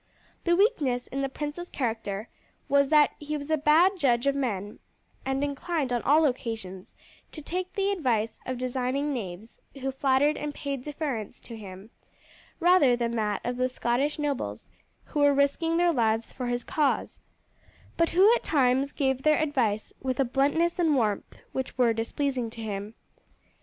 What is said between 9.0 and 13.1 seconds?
knaves who flattered and paid deference to him, rather